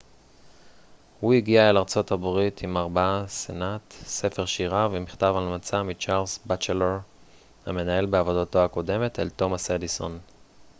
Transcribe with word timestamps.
"הוא 1.19 1.33
הגיע 1.33 1.69
אל 1.69 1.77
ארה""ב 1.77 2.23
עם 2.63 2.77
ארבעה 2.77 3.23
סנט 3.27 3.91
ספר 3.93 4.45
שירה 4.45 4.87
ומכתב 4.91 5.33
המלצה 5.37 5.83
מצ'רלס 5.83 6.39
בטצ'לור 6.47 6.97
המנהל 7.65 8.05
בעבודתו 8.05 8.63
הקודמת 8.65 9.19
אל 9.19 9.29
תומאס 9.29 9.71
אדיסון. 9.71 10.19